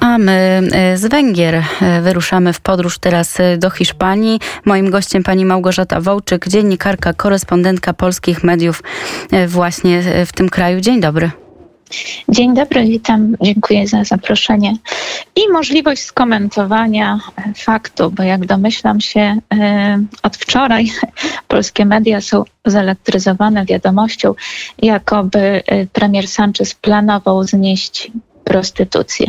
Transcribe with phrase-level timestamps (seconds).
[0.00, 4.40] A my e, z Węgier e, wyruszamy w podróż teraz e, do Hiszpanii.
[4.64, 8.82] Moim gościem pani Małgorzata Wołczyk, dziennikarka, korespondentka polskich mediów
[9.48, 10.80] właśnie w tym kraju.
[10.80, 11.30] Dzień dobry.
[12.28, 14.76] Dzień dobry, witam, dziękuję za zaproszenie
[15.36, 17.20] i możliwość skomentowania
[17.56, 19.36] faktu, bo jak domyślam się,
[20.22, 20.92] od wczoraj
[21.48, 24.34] polskie media są zelektryzowane wiadomością,
[24.82, 25.62] jakoby
[25.92, 28.10] premier Sanchez planował znieść
[28.44, 29.26] prostytucję.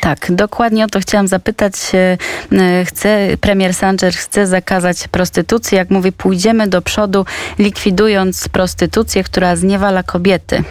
[0.00, 1.74] Tak, dokładnie o to chciałam zapytać.
[1.94, 5.76] E, chce, premier Sanchez chce zakazać prostytucji.
[5.76, 7.24] Jak mówi, pójdziemy do przodu,
[7.58, 10.64] likwidując prostytucję, która zniewala kobiety.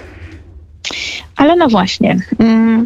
[1.36, 2.84] Ale no właśnie, mm,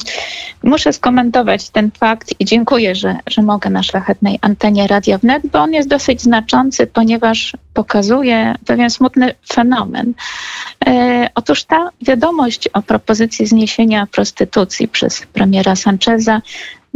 [0.66, 5.60] muszę skomentować ten fakt i dziękuję, że, że mogę na szlachetnej antenie Radia Wnet, bo
[5.60, 10.14] on jest dosyć znaczący, ponieważ pokazuje pewien smutny fenomen.
[10.86, 16.41] E, otóż ta wiadomość o propozycji zniesienia prostytucji przez premiera Sancheza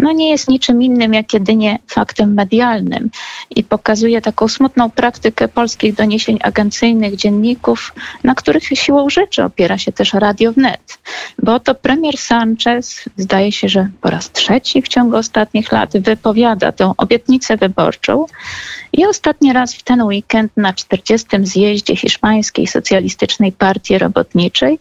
[0.01, 3.09] no nie jest niczym innym jak jedynie faktem medialnym
[3.49, 9.91] i pokazuje taką smutną praktykę polskich doniesień agencyjnych, dzienników, na których siłą rzeczy opiera się
[9.91, 10.99] też Radio Wnet.
[11.43, 16.71] Bo to premier Sanchez, zdaje się, że po raz trzeci w ciągu ostatnich lat wypowiada
[16.71, 18.25] tę obietnicę wyborczą
[18.93, 21.27] i ostatni raz w ten weekend na 40.
[21.43, 24.79] zjeździe Hiszpańskiej Socjalistycznej Partii Robotniczej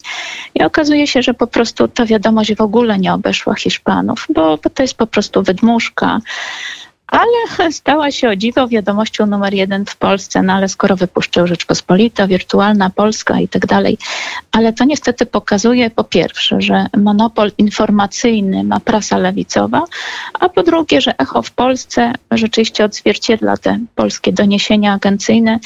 [0.55, 4.71] i okazuje się, że po prostu ta wiadomość w ogóle nie obeszła Hiszpanów, bo, bo
[4.71, 6.21] to jest po prostu wydmuszka.
[7.09, 12.27] Ale stała się o dziwo wiadomością numer jeden w Polsce, no ale skoro wypuszczał Rzeczpospolita,
[12.27, 13.99] wirtualna Polska i tak dalej,
[14.53, 19.85] ale to niestety pokazuje po pierwsze, że monopol informacyjny ma prasa lewicowa,
[20.41, 25.59] a po drugie, że echo w Polsce rzeczywiście odzwierciedla te polskie doniesienia agencyjne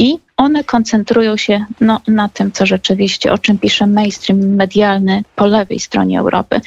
[0.00, 5.46] i one koncentrują się no, na tym, co rzeczywiście, o czym pisze mainstream medialny po
[5.46, 6.60] lewej stronie Europy.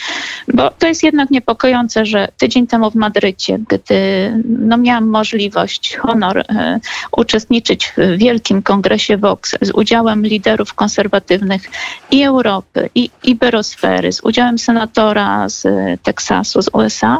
[0.54, 6.38] Bo to jest jednak niepokojące, że tydzień temu w Madrycie, gdy no, miałam możliwość, honor
[6.38, 6.80] e,
[7.12, 11.62] uczestniczyć w wielkim kongresie Vox z udziałem liderów konserwatywnych
[12.12, 15.68] i Europy, i Iberosfery, z udziałem senatora z
[16.04, 17.18] Teksasu, z USA,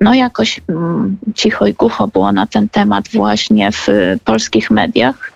[0.00, 3.88] no jakoś mm, cicho i głucho było na ten temat właśnie w
[4.24, 5.35] polskich mediach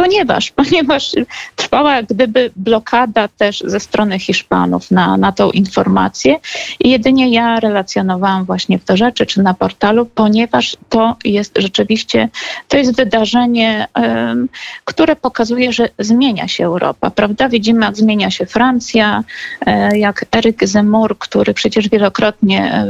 [0.00, 1.12] ponieważ, ponieważ
[1.56, 6.36] trwała gdyby blokada też ze strony Hiszpanów na, na tą informację
[6.80, 12.28] i jedynie ja relacjonowałam właśnie w to rzeczy czy na portalu, ponieważ to jest rzeczywiście,
[12.68, 14.48] to jest wydarzenie, um,
[14.84, 17.48] które pokazuje, że zmienia się Europa, prawda?
[17.48, 19.24] Widzimy, jak zmienia się Francja,
[19.66, 22.86] e, jak Eryk Zemmour, który przecież wielokrotnie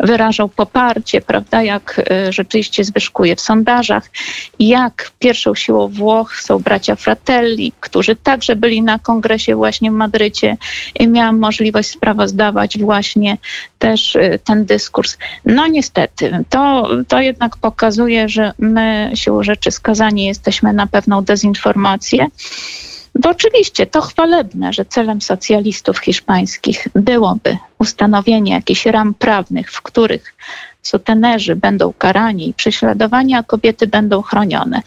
[0.00, 1.62] wyrażał poparcie, prawda?
[1.62, 4.10] Jak e, rzeczywiście zwyżkuje w sondażach,
[4.58, 9.94] jak pierwszą siłą Włoch Włoch, są bracia Fratelli, którzy także byli na kongresie właśnie w
[9.94, 10.56] Madrycie
[11.00, 13.38] i miałam możliwość sprawozdawać właśnie
[13.78, 15.18] też y, ten dyskurs.
[15.44, 22.26] No niestety, to, to jednak pokazuje, że my siłą rzeczy skazani jesteśmy na pewną dezinformację.
[23.14, 30.34] Bo oczywiście to chwalebne, że celem socjalistów hiszpańskich byłoby ustanowienie jakichś ram prawnych, w których
[30.82, 34.82] sutenerzy będą karani i prześladowani, a kobiety będą chronione.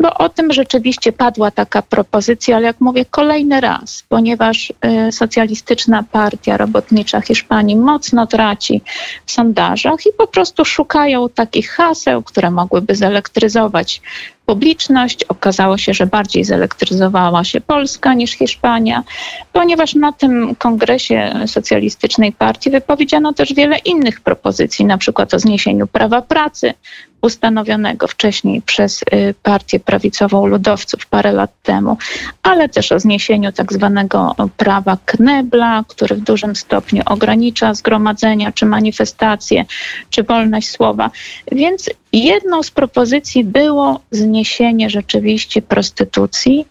[0.00, 4.72] Bo o tym rzeczywiście padła taka propozycja, ale jak mówię, kolejny raz, ponieważ
[5.08, 8.82] y, socjalistyczna partia robotnicza Hiszpanii mocno traci
[9.26, 14.00] w sondażach i po prostu szukają takich haseł, które mogłyby zelektryzować
[14.48, 15.24] publiczność.
[15.24, 19.04] Okazało się, że bardziej zelektryzowała się Polska niż Hiszpania,
[19.52, 25.86] ponieważ na tym kongresie socjalistycznej partii wypowiedziano też wiele innych propozycji, na przykład o zniesieniu
[25.86, 26.74] prawa pracy,
[27.22, 31.96] ustanowionego wcześniej przez y, partię prawicową ludowców parę lat temu,
[32.42, 38.66] ale też o zniesieniu tak zwanego prawa Knebla, który w dużym stopniu ogranicza zgromadzenia czy
[38.66, 39.64] manifestacje,
[40.10, 41.10] czy wolność słowa.
[41.52, 46.66] Więc jedną z propozycji było zniesienie rzeczywiście prostytucji.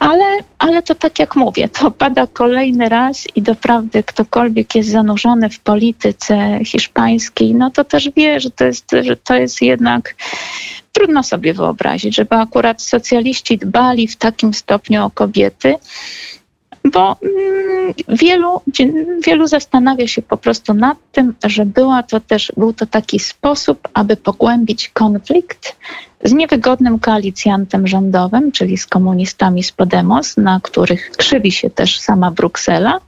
[0.00, 0.24] Ale,
[0.58, 5.60] ale to tak jak mówię, to pada kolejny raz i doprawdy ktokolwiek jest zanurzony w
[5.60, 10.14] polityce hiszpańskiej, no to też wie, że to jest, że to jest jednak
[10.92, 15.74] trudno sobie wyobrazić, żeby akurat socjaliści dbali w takim stopniu o kobiety
[16.84, 18.60] bo mm, wielu,
[19.26, 23.88] wielu zastanawia się po prostu nad tym, że była to też, był to taki sposób,
[23.94, 25.76] aby pogłębić konflikt
[26.24, 32.30] z niewygodnym koalicjantem rządowym, czyli z komunistami z Podemos, na których krzywi się też sama
[32.30, 33.00] Bruksela.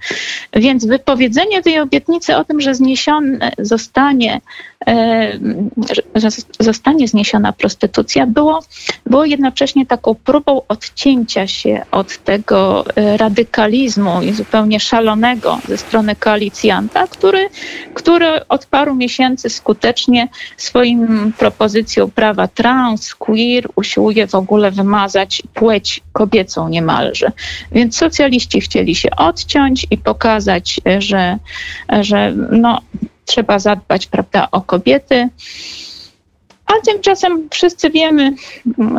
[0.52, 4.40] Więc wypowiedzenie tej obietnicy o tym, że zniesione zostanie
[4.86, 5.38] E,
[6.14, 6.28] że
[6.60, 8.62] zostanie zniesiona prostytucja, było,
[9.06, 16.16] było jednocześnie taką próbą odcięcia się od tego e, radykalizmu i zupełnie szalonego ze strony
[16.16, 17.48] koalicjanta, który,
[17.94, 26.00] który od paru miesięcy skutecznie swoim propozycją prawa trans, queer usiłuje w ogóle wymazać płeć
[26.12, 27.32] kobiecą niemalże.
[27.72, 31.38] Więc socjaliści chcieli się odciąć i pokazać, że,
[32.00, 32.80] że no,
[33.24, 35.28] trzeba zadbać prawda, o kobiety.
[36.66, 38.34] A tymczasem wszyscy wiemy,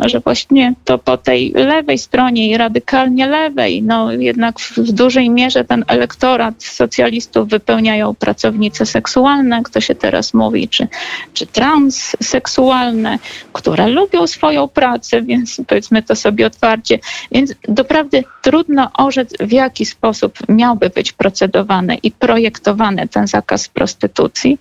[0.06, 5.64] że właśnie to po tej lewej stronie i radykalnie lewej, no jednak w dużej mierze
[5.64, 10.88] ten elektorat socjalistów wypełniają pracownice seksualne, kto się teraz mówi, czy,
[11.34, 13.18] czy transseksualne,
[13.52, 16.98] które lubią swoją pracę, więc powiedzmy to sobie otwarcie.
[17.32, 24.58] Więc doprawdy trudno orzec, w jaki sposób miałby być procedowany i projektowany ten zakaz prostytucji,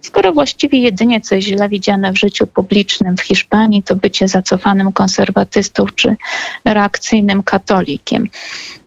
[0.00, 4.92] skoro właściwie jedynie co jest źle widziane w życiu publicznym w Hiszpanii to bycie zacofanym
[4.92, 6.16] konserwatystą czy
[6.64, 8.28] reakcyjnym katolikiem.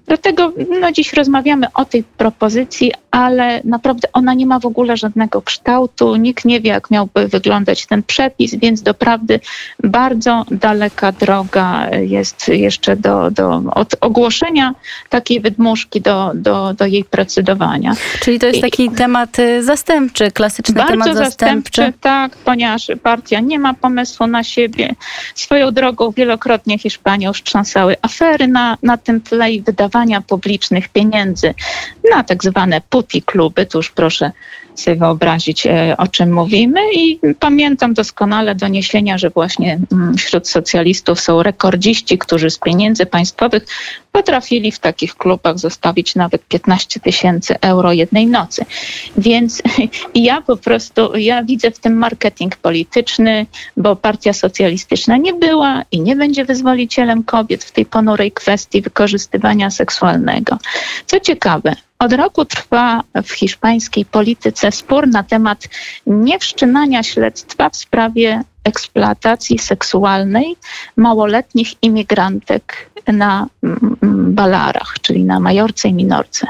[0.07, 0.51] Dlatego
[0.81, 6.15] no, dziś rozmawiamy o tej propozycji, ale naprawdę ona nie ma w ogóle żadnego kształtu.
[6.15, 9.39] Nikt nie wie, jak miałby wyglądać ten przepis, więc doprawdy
[9.83, 14.75] bardzo daleka droga jest jeszcze do, do od ogłoszenia
[15.09, 17.95] takiej wydmuszki do, do, do jej procedowania.
[18.19, 21.81] Czyli to jest taki I, temat y, zastępczy, klasyczny bardzo temat zastępczy.
[21.81, 21.99] zastępczy.
[22.01, 24.95] Tak, ponieważ partia nie ma pomysłu na siebie.
[25.35, 31.53] Swoją drogą wielokrotnie Hiszpanią wstrząsały afery na, na tym tle i wydawania publicznych pieniędzy
[32.11, 33.65] na tak zwane puti kluby.
[33.65, 34.31] Tu już proszę
[34.75, 36.79] sobie wyobrazić, e, o czym mówimy.
[36.93, 43.65] I pamiętam doskonale doniesienia, że właśnie mm, wśród socjalistów są rekordziści, którzy z pieniędzy państwowych
[44.13, 48.65] potrafili w takich klubach zostawić nawet 15 tysięcy euro jednej nocy.
[49.17, 49.61] Więc
[50.15, 53.45] ja po prostu, ja widzę w tym marketing polityczny,
[53.77, 59.71] bo partia socjalistyczna nie była i nie będzie wyzwolicielem kobiet w tej ponurej kwestii wykorzystywania
[59.71, 60.57] seksualnego.
[61.05, 65.67] Co ciekawe, od roku trwa w hiszpańskiej polityce spór na temat
[66.07, 70.55] niewszczynania śledztwa w sprawie eksploatacji seksualnej
[70.97, 73.92] małoletnich imigrantek na mm,
[74.33, 76.47] Balarach, czyli na Majorce i Minorce,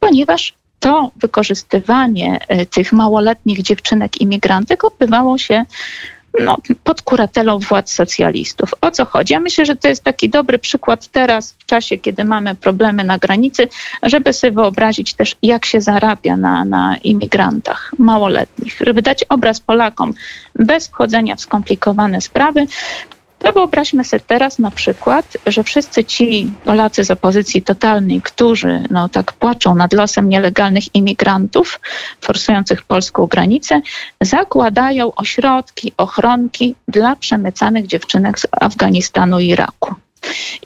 [0.00, 5.64] ponieważ to wykorzystywanie e, tych małoletnich dziewczynek imigrantek odbywało się
[6.40, 8.74] no, pod kuratelą władz socjalistów.
[8.80, 9.32] O co chodzi?
[9.32, 13.18] Ja myślę, że to jest taki dobry przykład teraz, w czasie, kiedy mamy problemy na
[13.18, 13.68] granicy,
[14.02, 20.14] żeby sobie wyobrazić też, jak się zarabia na, na imigrantach małoletnich, żeby dać obraz Polakom
[20.54, 22.66] bez wchodzenia w skomplikowane sprawy,
[23.38, 29.08] to wyobraźmy sobie teraz na przykład, że wszyscy ci Polacy z opozycji totalnej, którzy no,
[29.08, 31.80] tak płaczą nad losem nielegalnych imigrantów
[32.20, 33.80] forsujących polską granicę,
[34.20, 39.94] zakładają ośrodki, ochronki dla przemycanych dziewczynek z Afganistanu i Iraku.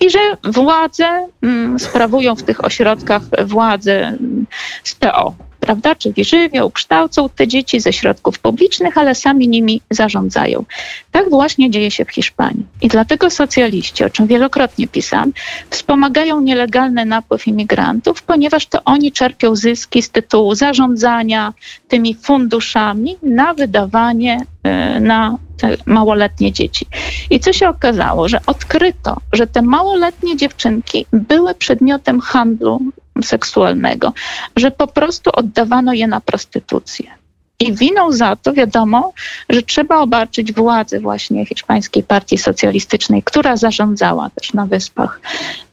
[0.01, 4.47] I że władze mm, sprawują w tych ośrodkach władze mm,
[4.85, 5.35] z PO,
[5.71, 5.95] prawda?
[5.95, 10.65] Czyli żywią, kształcą te dzieci ze środków publicznych, ale sami nimi zarządzają.
[11.13, 12.67] Tak właśnie dzieje się w Hiszpanii.
[12.83, 15.33] I dlatego socjaliści, o czym wielokrotnie pisałam,
[15.71, 21.53] wspomagają nielegalny napływ imigrantów, ponieważ to oni czerpią zyski z tytułu zarządzania
[21.89, 25.39] tymi funduszami na wydawanie e, na
[25.87, 26.87] małoletnie dzieci.
[27.31, 32.81] I co się okazało, że odkryto, że te małoletnie dziewczynki były przedmiotem handlu
[33.23, 34.13] seksualnego,
[34.57, 37.21] że po prostu oddawano je na prostytucję.
[37.61, 39.13] I winą za to wiadomo,
[39.49, 45.21] że trzeba obarczyć władzę właśnie hiszpańskiej partii socjalistycznej, która zarządzała też na wyspach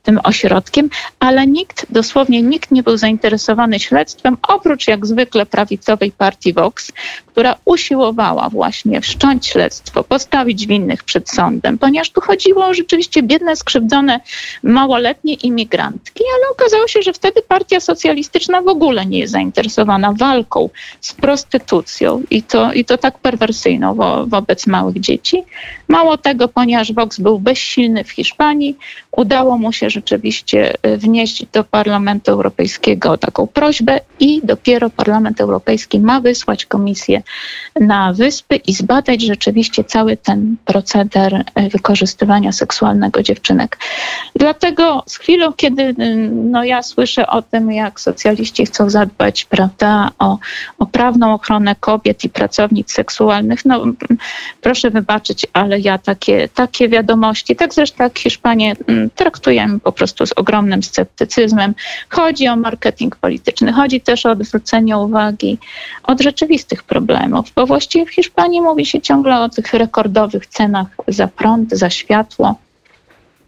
[0.08, 6.54] tym ośrodkiem, ale nikt, dosłownie nikt nie był zainteresowany śledztwem, oprócz jak zwykle prawicowej partii
[6.54, 6.92] Vox,
[7.28, 13.56] która usiłowała właśnie wszcząć śledztwo, postawić winnych przed sądem, ponieważ tu chodziło o rzeczywiście biedne,
[13.56, 14.20] skrzywdzone,
[14.64, 20.70] małoletnie imigrantki, ale okazało się, że wtedy partia socjalistyczna w ogóle nie jest zainteresowana walką
[21.02, 25.44] z prostytucją i to, i to tak perwersyjną wo, wobec małych dzieci.
[25.88, 28.78] Mało tego, ponieważ Vox był bezsilny w Hiszpanii,
[29.12, 36.00] udało mu się, rzeczywiście y, wnieść do Parlamentu Europejskiego taką prośbę i dopiero Parlament Europejski
[36.00, 37.22] ma wysłać komisję
[37.80, 43.78] na wyspy i zbadać rzeczywiście cały ten proceder y, wykorzystywania seksualnego dziewczynek.
[44.36, 45.96] Dlatego z chwilą, kiedy
[46.30, 50.38] no, ja słyszę o tym, jak socjaliści chcą zadbać prawda, o,
[50.80, 53.86] o prawną ochronę kobiet i pracownic seksualnych, no
[54.62, 58.76] proszę wybaczyć, ale ja takie, takie wiadomości, tak zresztą jak Hiszpanie
[59.16, 61.76] traktujemy po prostu z ogromnym sceptycyzmem.
[62.10, 65.58] Chodzi o marketing polityczny, chodzi też o odwrócenie uwagi
[66.04, 71.28] od rzeczywistych problemów, bo właściwie w Hiszpanii mówi się ciągle o tych rekordowych cenach za
[71.28, 72.56] prąd, za światło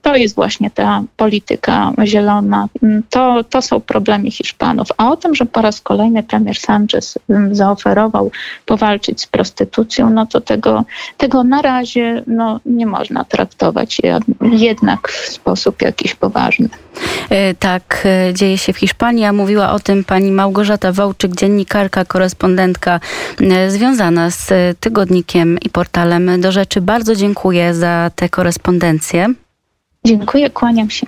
[0.09, 2.67] to jest właśnie ta polityka zielona.
[3.09, 4.87] To, to są problemy Hiszpanów.
[4.97, 7.17] A o tym, że po raz kolejny premier Sanchez
[7.51, 8.31] zaoferował
[8.65, 10.83] powalczyć z prostytucją, no to tego,
[11.17, 14.01] tego na razie no, nie można traktować
[14.41, 16.69] jednak w sposób jakiś poważny.
[17.29, 22.05] E, tak, e, dzieje się w Hiszpanii, a mówiła o tym pani Małgorzata Wołczyk, dziennikarka,
[22.05, 22.99] korespondentka
[23.41, 24.49] e, związana z
[24.79, 26.81] tygodnikiem i portalem Do Rzeczy.
[26.81, 29.33] Bardzo dziękuję za tę korespondencję.
[30.05, 31.07] Dziękuję, kłaniam się.